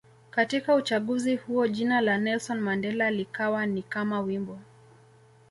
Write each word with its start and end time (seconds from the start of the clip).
Katika 0.29 0.75
uchaguzi 0.75 1.35
huo 1.35 1.67
jina 1.67 2.01
la 2.01 2.17
Nelson 2.17 2.59
Mandela 2.59 3.11
likawa 3.11 3.65
ni 3.65 3.81
kama 3.83 4.21
wimbo 4.21 4.59